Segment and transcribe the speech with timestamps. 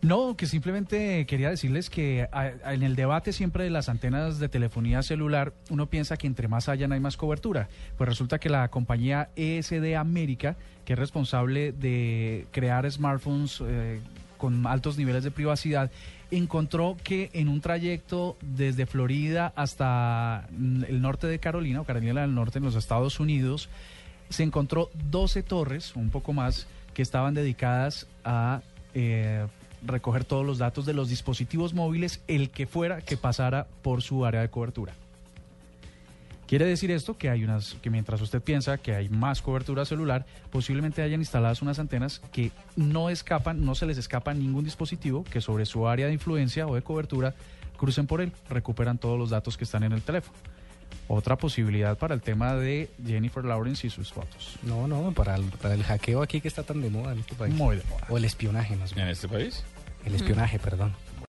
[0.00, 4.48] No, que simplemente quería decirles que a- en el debate siempre de las antenas de
[4.48, 7.68] telefonía celular, uno piensa que entre más hayan hay más cobertura.
[7.96, 14.00] Pues resulta que la compañía ESD América, que es responsable de crear smartphones eh,
[14.36, 15.90] con altos niveles de privacidad,
[16.30, 20.46] encontró que en un trayecto desde Florida hasta
[20.86, 23.68] el norte de Carolina, o Carolina del Norte en los Estados Unidos,
[24.28, 28.60] se encontró 12 torres, un poco más, que estaban dedicadas a
[28.94, 29.46] eh,
[29.84, 34.24] recoger todos los datos de los dispositivos móviles, el que fuera que pasara por su
[34.24, 34.94] área de cobertura.
[36.48, 40.24] Quiere decir esto que hay unas que mientras usted piensa que hay más cobertura celular,
[40.50, 45.42] posiblemente hayan instaladas unas antenas que no escapan, no se les escapa ningún dispositivo que
[45.42, 47.34] sobre su área de influencia o de cobertura
[47.76, 50.38] crucen por él, recuperan todos los datos que están en el teléfono.
[51.08, 54.58] Otra posibilidad para el tema de Jennifer Lawrence y sus fotos.
[54.62, 57.34] No, no, para el, para el hackeo aquí que está tan de moda en este
[57.34, 57.54] país.
[57.54, 58.06] Muy de moda.
[58.10, 59.06] O el espionaje, más bien.
[59.06, 59.64] ¿En este país?
[60.04, 60.94] El espionaje, perdón.